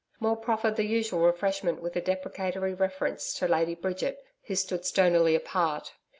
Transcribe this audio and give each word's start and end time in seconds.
Maule 0.19 0.35
proffered 0.35 0.77
the 0.77 0.85
usual 0.85 1.19
refreshment 1.19 1.79
with 1.79 1.95
a 1.95 2.01
deprecatory 2.01 2.73
reference 2.73 3.35
to 3.35 3.47
Lady 3.47 3.75
Bridget, 3.75 4.25
who 4.45 4.55
stood 4.55 4.83
stonily 4.83 5.35
apart. 5.35 5.93